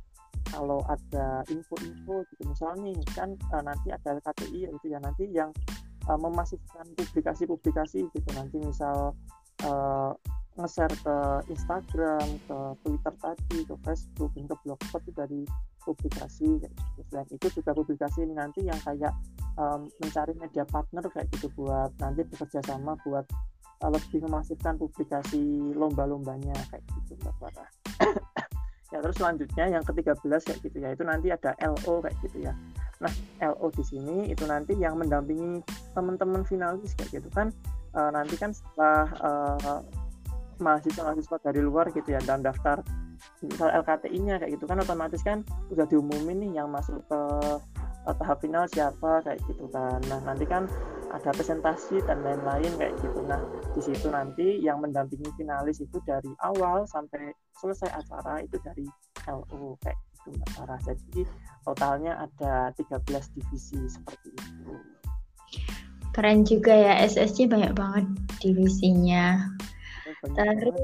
kalau 0.49 0.81
ada 0.89 1.45
info-info 1.47 2.25
gitu 2.33 2.43
misalnya 2.49 2.91
nih 2.91 2.97
kan 3.13 3.29
uh, 3.53 3.63
nanti 3.63 3.93
ada 3.93 4.19
KTI 4.19 4.67
itu 4.67 4.87
ya 4.89 4.99
nanti 4.99 5.29
yang 5.29 5.53
uh, 6.09 6.19
memasifkan 6.19 6.87
publikasi-publikasi 6.97 8.09
gitu 8.11 8.29
nanti 8.35 8.57
misal 8.59 9.15
uh, 9.67 10.11
nge-share 10.59 10.91
ke 10.99 11.15
Instagram, 11.47 12.27
ke 12.43 12.57
Twitter 12.83 13.13
tadi, 13.23 13.59
ke 13.63 13.75
Facebook, 13.87 14.31
ke 14.35 14.55
blogspot 14.67 15.01
itu 15.07 15.11
dari 15.15 15.41
publikasi 15.81 16.59
gitu. 16.59 17.01
Selain 17.07 17.27
itu 17.31 17.47
juga 17.55 17.71
publikasi 17.71 18.27
nanti 18.27 18.67
yang 18.67 18.77
kayak 18.83 19.15
um, 19.55 19.87
mencari 20.03 20.35
media 20.35 20.67
partner 20.67 21.07
kayak 21.07 21.31
gitu 21.33 21.47
buat 21.55 21.95
nanti 22.03 22.27
bekerja 22.27 22.59
sama 22.67 22.99
buat 23.07 23.23
lebih 23.89 24.21
memasifkan 24.29 24.77
publikasi 24.77 25.73
lomba-lombanya 25.73 26.53
kayak 26.69 26.83
gitu 27.01 27.17
Mbak 27.23 27.35
Farah. 27.41 27.69
ya 28.91 28.99
terus 28.99 29.15
selanjutnya 29.17 29.65
yang 29.71 29.83
ke-13 29.87 30.41
kayak 30.43 30.59
gitu 30.67 30.77
ya 30.83 30.91
itu 30.91 31.03
nanti 31.07 31.31
ada 31.31 31.55
LO 31.63 32.03
kayak 32.03 32.17
gitu 32.21 32.43
ya. 32.43 32.53
Nah, 33.01 33.13
LO 33.41 33.71
di 33.73 33.83
sini 33.87 34.29
itu 34.29 34.43
nanti 34.45 34.75
yang 34.77 34.99
mendampingi 34.99 35.63
teman-teman 35.95 36.43
finalis 36.45 36.93
kayak 36.93 37.23
gitu 37.23 37.29
kan 37.33 37.49
uh, 37.95 38.11
nanti 38.13 38.35
kan 38.35 38.51
setelah 38.51 39.07
uh, 39.23 39.79
mahasiswa-mahasiswa 40.61 41.37
dari 41.41 41.61
luar 41.63 41.89
gitu 41.89 42.13
ya 42.13 42.21
dalam 42.21 42.45
daftar 42.45 42.85
misal 43.41 43.69
LKTI-nya 43.81 44.37
kayak 44.41 44.57
gitu 44.57 44.65
kan 44.69 44.77
otomatis 44.81 45.21
kan 45.25 45.41
udah 45.73 45.85
diumumin 45.89 46.37
nih 46.41 46.61
yang 46.61 46.69
masuk 46.69 47.01
ke 47.09 47.19
tahap 48.05 48.41
final 48.41 48.65
siapa 48.69 49.21
kayak 49.25 49.39
gitu 49.45 49.65
kan. 49.69 50.01
Nah 50.09 50.19
nanti 50.25 50.45
kan 50.45 50.65
ada 51.11 51.29
presentasi 51.35 52.01
dan 52.07 52.23
lain-lain 52.23 52.71
kayak 52.79 52.95
gitu. 53.03 53.19
Nah 53.27 53.41
di 53.75 53.81
situ 53.83 54.07
nanti 54.09 54.57
yang 54.63 54.81
mendampingi 54.81 55.29
finalis 55.37 55.83
itu 55.83 55.99
dari 56.07 56.31
awal 56.41 56.87
sampai 56.89 57.35
selesai 57.59 57.91
acara 57.91 58.41
itu 58.41 58.57
dari 58.63 58.87
LU 59.29 59.77
kayak 59.85 59.97
gitu 60.17 60.27
Mbak 60.33 60.49
Sarah. 60.55 60.79
Jadi 60.81 61.21
totalnya 61.67 62.13
ada 62.25 62.73
13 62.73 63.35
divisi 63.37 63.79
seperti 63.85 64.29
itu. 64.33 64.73
Keren 66.11 66.43
juga 66.43 66.75
ya 66.75 66.93
SSC 67.07 67.47
banyak 67.47 67.71
banget 67.71 68.05
divisinya. 68.43 69.47
Terus 70.21 70.75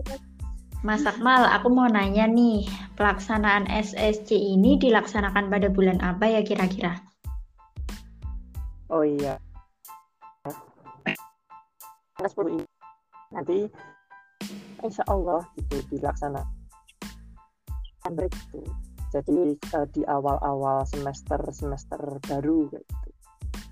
Mas 0.86 1.01
Akmal, 1.10 1.41
aku 1.50 1.74
mau 1.74 1.89
nanya 1.89 2.29
nih, 2.29 2.69
pelaksanaan 2.93 3.65
SSC 3.65 4.29
ini 4.38 4.77
dilaksanakan 4.77 5.50
pada 5.50 5.74
bulan 5.74 5.98
apa 6.05 6.29
ya 6.29 6.46
kira-kira? 6.46 7.01
Oh 8.93 9.01
iya. 9.01 9.41
ini 12.22 12.62
nanti 13.34 13.65
insya 14.86 15.01
Allah 15.10 15.41
itu 15.57 15.81
dilaksanakan 15.89 16.46
itu. 18.22 18.62
Jadi 19.10 19.57
uh, 19.74 19.88
di 19.89 20.05
awal-awal 20.05 20.86
semester 20.86 21.41
semester 21.50 22.22
baru 22.29 22.69
gitu. 22.69 22.96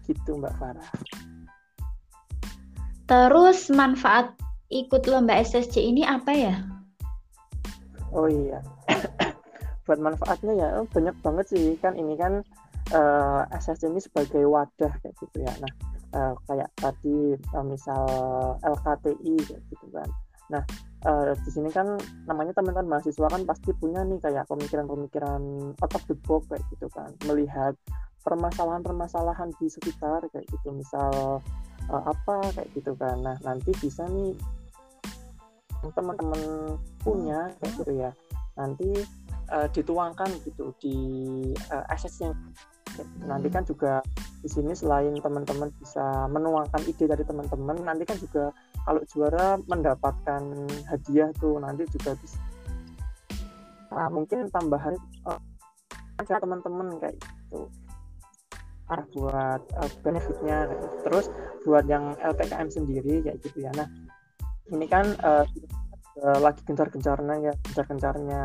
Gitu 0.10 0.42
Mbak 0.42 0.54
Farah. 0.58 0.90
Terus 3.06 3.70
manfaat 3.70 4.34
ikut 4.74 5.06
lomba 5.06 5.38
SSC 5.38 5.78
ini 5.78 6.02
apa 6.02 6.34
ya? 6.34 6.75
Oh 8.16 8.28
iya. 8.32 8.60
Buat 9.86 10.00
manfaatnya 10.02 10.54
ya 10.58 10.68
oh, 10.82 10.88
banyak 10.90 11.16
banget 11.22 11.46
sih. 11.52 11.78
Kan 11.78 11.94
ini 12.00 12.18
kan 12.18 12.42
uh, 12.96 13.44
eh, 13.46 13.60
SS 13.62 13.86
ini 13.86 14.00
sebagai 14.02 14.48
wadah 14.48 14.94
kayak 15.04 15.16
gitu 15.22 15.38
ya. 15.44 15.54
Nah 15.62 15.72
uh, 16.16 16.34
kayak 16.50 16.70
tadi 16.80 17.36
uh, 17.54 17.66
misal 17.66 18.06
LKTI 18.64 19.36
kayak 19.46 19.64
gitu 19.70 19.86
kan. 19.94 20.10
Nah 20.50 20.64
uh, 21.06 21.34
di 21.38 21.50
sini 21.54 21.70
kan 21.70 21.98
namanya 22.26 22.54
teman-teman 22.58 22.98
mahasiswa 22.98 23.28
kan 23.30 23.44
pasti 23.46 23.72
punya 23.78 24.02
nih 24.06 24.18
kayak 24.24 24.50
pemikiran-pemikiran 24.50 25.42
out 25.78 25.94
of 25.94 26.04
the 26.10 26.18
box 26.26 26.50
kayak 26.50 26.66
gitu 26.74 26.88
kan. 26.94 27.10
Melihat 27.30 27.74
permasalahan-permasalahan 28.26 29.54
di 29.62 29.70
sekitar 29.70 30.26
kayak 30.34 30.46
gitu. 30.50 30.74
Misal 30.74 31.42
apa 31.86 32.42
kayak 32.58 32.70
gitu 32.74 32.98
kan. 32.98 33.22
Nah 33.22 33.38
nanti 33.46 33.70
bisa 33.78 34.10
nih 34.10 34.34
teman-teman 35.94 36.42
punya 37.04 37.52
kayak 37.62 37.74
gitu 37.78 37.94
ya. 37.94 38.12
Nanti 38.56 38.90
uh, 39.52 39.68
dituangkan 39.70 40.30
gitu 40.48 40.74
di 40.82 40.98
uh, 41.70 41.82
eh, 41.82 41.86
assessnya 41.94 42.34
nanti 43.28 43.52
kan 43.52 43.68
juga 43.68 44.00
di 44.40 44.48
sini 44.48 44.72
selain 44.72 45.12
teman-teman 45.20 45.68
bisa 45.84 46.32
menuangkan 46.32 46.80
ide 46.88 47.12
dari 47.12 47.28
teman-teman 47.28 47.76
nanti 47.84 48.08
kan 48.08 48.16
juga 48.16 48.56
kalau 48.88 49.04
juara 49.12 49.60
mendapatkan 49.68 50.42
hadiah 50.88 51.28
tuh 51.36 51.60
nanti 51.60 51.84
juga 51.92 52.16
bisa. 52.16 52.40
Nah, 53.92 54.08
mungkin 54.12 54.48
tambahan 54.52 54.96
uh, 55.28 55.40
teman-teman 56.24 57.00
kayak 57.04 57.16
gitu. 57.20 57.68
Ah 58.86 59.02
buat 59.18 59.62
uh, 59.76 59.92
benefitnya. 60.06 60.70
Terus 61.04 61.28
buat 61.66 61.90
yang 61.90 62.14
LPKM 62.22 62.70
sendiri 62.70 63.26
kayak 63.26 63.42
gitu 63.42 63.66
ya. 63.66 63.74
Nah 63.74 63.90
ini 64.70 64.86
kan 64.86 65.18
uh, 65.26 65.46
uh, 66.22 66.40
lagi 66.40 66.62
gencar-gencarnya 66.64 67.36
ya 67.52 67.54
gencar-gencarnya 67.66 68.44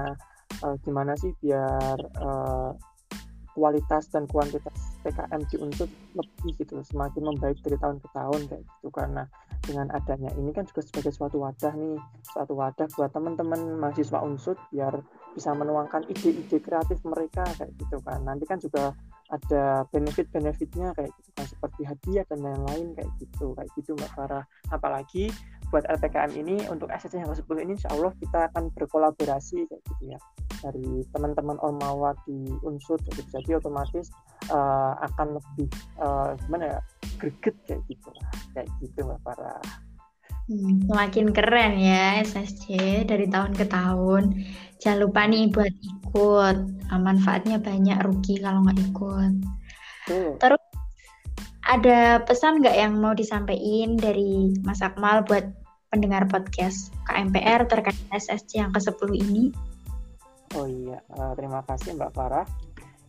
uh, 0.65 0.77
gimana 0.83 1.15
sih 1.19 1.31
biar 1.39 1.99
uh, 2.19 2.73
kualitas 3.55 4.09
dan 4.09 4.25
kuantitas 4.31 4.97
PKM 5.03 5.43
di 5.51 5.57
Unsur 5.59 5.89
lebih 6.15 6.57
gitu 6.61 6.81
semakin 6.87 7.29
membaik 7.29 7.59
dari 7.65 7.77
tahun 7.81 7.99
ke 7.99 8.09
tahun 8.15 8.41
kayak 8.47 8.63
gitu. 8.63 8.89
Karena 8.95 9.23
dengan 9.61 9.93
adanya 9.93 10.31
ini 10.39 10.51
kan 10.55 10.65
juga 10.65 10.81
sebagai 10.81 11.13
suatu 11.13 11.43
wadah 11.43 11.75
nih 11.77 11.99
suatu 12.25 12.57
wadah 12.57 12.87
buat 12.95 13.11
teman-teman 13.11 13.81
mahasiswa 13.81 14.19
Unsur 14.23 14.57
biar 14.71 14.95
bisa 15.35 15.55
menuangkan 15.55 16.09
ide-ide 16.11 16.59
kreatif 16.63 16.99
mereka 17.03 17.45
kayak 17.59 17.73
gitu 17.77 17.99
kan. 18.01 18.23
Nanti 18.23 18.45
kan 18.47 18.59
juga 18.63 18.95
ada 19.31 19.87
benefit-benefitnya 19.95 20.91
kayak 20.95 21.11
gitu 21.15 21.31
kan 21.39 21.47
seperti 21.47 21.81
hadiah 21.87 22.25
dan 22.27 22.41
lain-lain 22.43 22.87
kayak 22.99 23.11
gitu 23.23 23.55
kayak 23.55 23.71
gitu 23.79 23.95
Mbak 23.99 24.11
Farah. 24.15 24.45
Apalagi 24.71 25.31
buat 25.71 25.87
LPKM 25.87 26.35
ini 26.35 26.57
untuk 26.67 26.91
SSC 26.91 27.23
yang 27.23 27.31
ke-10 27.31 27.57
ini 27.63 27.73
insya 27.79 27.91
Allah 27.95 28.13
kita 28.19 28.51
akan 28.51 28.75
berkolaborasi 28.75 29.71
kayak 29.71 29.83
gitu 29.87 30.05
ya 30.15 30.19
dari 30.61 31.07
teman-teman 31.15 31.57
Ormawa 31.63 32.13
di 32.29 32.51
Unsur 32.67 32.99
gitu. 33.07 33.23
jadi 33.31 33.63
otomatis 33.63 34.11
uh, 34.53 34.99
akan 35.01 35.39
lebih 35.39 35.71
uh, 36.03 36.35
gimana 36.47 36.77
ya 36.77 36.79
greget 37.23 37.57
kayak 37.65 37.81
gitu 37.87 38.09
lah 38.13 38.29
kayak 38.53 38.69
gitu 38.83 38.99
Mbak 39.07 39.21
Farah 39.25 39.63
Hmm, 40.51 40.83
semakin 40.83 41.31
keren 41.31 41.79
ya 41.79 42.27
SSC 42.27 42.75
dari 43.07 43.31
tahun 43.31 43.55
ke 43.55 43.71
tahun. 43.71 44.35
Jangan 44.83 44.99
lupa 44.99 45.23
nih 45.31 45.47
buat 45.47 45.71
ikut. 45.71 46.57
Manfaatnya 46.91 47.63
banyak, 47.63 48.03
rugi 48.03 48.43
kalau 48.43 48.67
nggak 48.67 48.83
ikut. 48.83 49.33
Hmm. 50.11 50.33
Terus 50.43 50.60
ada 51.71 52.19
pesan 52.27 52.59
nggak 52.59 52.75
yang 52.75 52.99
mau 52.99 53.15
disampaikan 53.15 53.95
dari 53.95 54.51
Mas 54.67 54.83
Akmal 54.83 55.23
buat 55.23 55.47
pendengar 55.95 56.27
podcast 56.27 56.91
KMPR 57.07 57.71
terkait 57.71 57.95
SSC 58.11 58.59
yang 58.59 58.75
ke-10 58.75 59.11
ini? 59.15 59.55
Oh 60.59 60.67
iya, 60.67 60.99
uh, 61.15 61.31
terima 61.39 61.63
kasih 61.71 61.95
Mbak 61.95 62.11
Farah. 62.11 62.47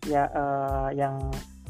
Ya, 0.05 0.29
uh, 0.29 0.93
yang 0.93 1.17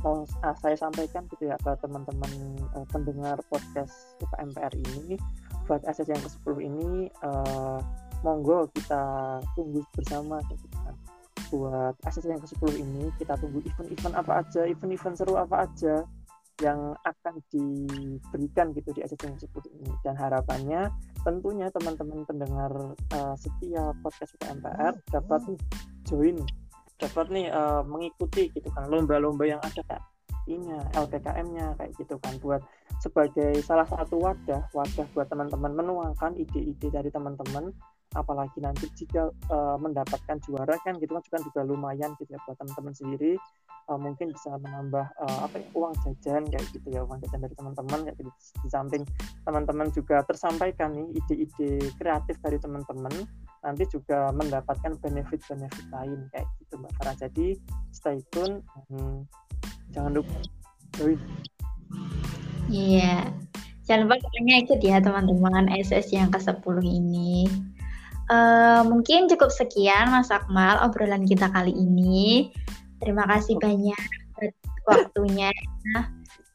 mau 0.04 0.28
saya 0.60 0.76
sampaikan 0.76 1.24
gitu 1.32 1.48
ya 1.48 1.56
ke 1.64 1.72
teman-teman 1.80 2.60
uh, 2.76 2.84
pendengar 2.92 3.40
podcast 3.48 4.20
KMPR 4.36 4.76
ini 4.76 5.16
buat 5.72 5.80
SS 5.88 6.12
yang 6.12 6.20
ke-10 6.20 6.56
ini 6.60 7.08
uh, 7.24 7.80
monggo 8.20 8.68
kita 8.76 9.04
tunggu 9.56 9.80
bersama 9.96 10.44
gitu 10.52 10.68
kan. 10.76 10.96
Buat 11.56 11.96
SS 12.04 12.28
yang 12.28 12.44
ke-10 12.44 12.84
ini 12.84 13.04
kita 13.16 13.40
tunggu 13.40 13.64
event-event 13.64 14.16
apa 14.20 14.44
aja, 14.44 14.68
event-event 14.68 15.16
seru 15.16 15.40
apa 15.40 15.64
aja 15.72 16.04
yang 16.60 16.94
akan 17.08 17.40
diberikan 17.48 18.76
gitu 18.76 18.92
di 18.92 19.02
yang 19.02 19.36
ke-10 19.40 19.66
ini. 19.72 19.92
Dan 20.04 20.16
harapannya 20.20 20.92
tentunya 21.24 21.72
teman-teman 21.72 22.28
pendengar 22.28 22.72
uh, 23.16 23.36
setia 23.40 23.96
podcast 24.04 24.36
UKMPR 24.42 24.94
dapat 25.10 25.42
join 26.04 26.38
dapat 27.02 27.34
nih 27.34 27.50
uh, 27.50 27.82
mengikuti 27.82 28.54
gitu 28.54 28.70
kan 28.78 28.86
lomba-lomba 28.86 29.58
yang 29.58 29.62
ada 29.66 29.82
kak 29.90 30.02
ini 30.50 30.74
LPKM-nya 30.98 31.78
kayak 31.78 31.92
gitu 31.98 32.18
kan. 32.22 32.34
Buat 32.42 32.62
sebagai 33.02 33.58
salah 33.66 33.86
satu 33.86 34.22
wadah 34.22 34.70
wadah 34.74 35.08
buat 35.14 35.28
teman-teman 35.30 35.74
menuangkan 35.74 36.38
ide-ide 36.38 36.90
dari 36.90 37.10
teman-teman. 37.14 37.70
Apalagi 38.12 38.60
nanti 38.60 38.92
jika 38.92 39.32
uh, 39.48 39.80
mendapatkan 39.80 40.36
juara 40.44 40.76
kan 40.84 41.00
gitu 41.00 41.16
kan 41.32 41.42
juga 41.48 41.64
lumayan 41.64 42.12
gitu 42.20 42.36
ya 42.36 42.40
buat 42.44 42.60
teman-teman 42.60 42.92
sendiri 42.92 43.40
uh, 43.90 44.00
mungkin 44.00 44.34
bisa 44.36 44.54
menambah 44.60 45.06
uh, 45.18 45.40
apa 45.48 45.62
ya 45.62 45.68
uang 45.74 45.94
jajan 46.06 46.44
kayak 46.50 46.66
gitu 46.76 46.88
ya 46.92 47.02
uang 47.08 47.18
jajan 47.26 47.42
dari 47.42 47.56
teman-teman 47.56 48.00
kayak 48.06 48.18
gitu. 48.20 48.32
Di 48.62 48.70
samping 48.70 49.04
teman-teman 49.48 49.88
juga 49.96 50.22
tersampaikan 50.28 50.94
nih 50.94 51.08
ide-ide 51.18 51.72
kreatif 51.98 52.36
dari 52.44 52.58
teman-teman 52.62 53.14
nanti 53.62 53.84
juga 53.94 54.34
mendapatkan 54.34 54.98
benefit-benefit 55.02 55.86
lain 55.94 56.20
kayak 56.34 56.48
gitu 56.62 56.74
mbak 56.82 56.92
Farah. 57.02 57.16
Jadi 57.18 57.58
stay 57.94 58.20
tune 58.34 58.62
hmm, 58.90 59.26
jangan 59.96 60.12
lupa. 60.22 60.38
Join 61.00 61.18
iya. 62.68 63.32
Jangan 63.90 64.08
lupa 64.08 64.16
kalian 64.24 64.64
ikut 64.64 64.80
ya 64.80 65.04
teman-teman 65.04 65.68
SS 65.74 66.14
yang 66.16 66.30
ke-10 66.32 66.78
ini. 66.86 67.50
Uh, 68.32 68.88
mungkin 68.88 69.28
cukup 69.28 69.52
sekian 69.52 70.08
Mas 70.08 70.32
Akmal 70.32 70.80
obrolan 70.80 71.28
kita 71.28 71.52
kali 71.52 71.76
ini 71.76 72.48
terima 73.02 73.26
kasih 73.28 73.58
banyak 73.58 74.02
waktunya. 74.88 75.50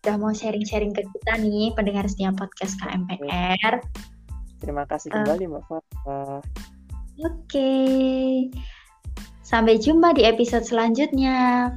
Udah 0.07 0.17
mau 0.23 0.31
sharing-sharing 0.31 0.95
ke 0.95 1.03
kita 1.03 1.43
nih 1.43 1.75
pendengar 1.75 2.07
setiap 2.07 2.39
podcast 2.39 2.79
KMPR 2.79 3.83
terima 4.61 4.85
kasih 4.89 5.13
kembali 5.13 5.45
uh, 5.47 5.51
Mbak 5.57 5.63
Farah. 5.69 6.43
Oke, 7.25 7.33
okay. 7.49 8.29
sampai 9.41 9.81
jumpa 9.81 10.13
di 10.13 10.29
episode 10.29 10.69
selanjutnya. 10.69 11.73